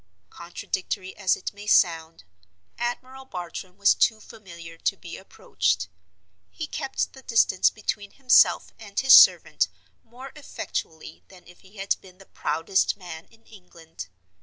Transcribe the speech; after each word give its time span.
Contradictory 0.31 1.15
as 1.15 1.35
it 1.35 1.53
may 1.53 1.67
sound, 1.67 2.23
Admiral 2.79 3.23
Bartram 3.23 3.77
was 3.77 3.93
too 3.93 4.19
familiar 4.19 4.75
to 4.75 4.97
be 4.97 5.15
approached; 5.15 5.89
he 6.49 6.65
kept 6.65 7.13
the 7.13 7.21
distance 7.21 7.69
between 7.69 8.13
himself 8.13 8.71
and 8.79 8.99
his 9.01 9.13
servant 9.13 9.67
more 10.03 10.31
effectually 10.35 11.23
than 11.27 11.47
if 11.47 11.59
he 11.59 11.77
had 11.77 11.95
been 12.01 12.17
the 12.17 12.25
proudest 12.25 12.97
man 12.97 13.25
in 13.25 13.43
England. 13.43 14.07